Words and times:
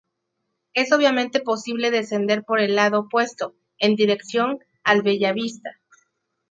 Es 0.73 0.91
obviamente 0.93 1.41
posible 1.41 1.91
descender 1.91 2.43
por 2.43 2.59
el 2.59 2.75
lado 2.75 3.01
opuesto, 3.01 3.53
en 3.77 3.95
dirección 3.95 4.57
al 4.83 5.03
Bellavista. 5.03 5.77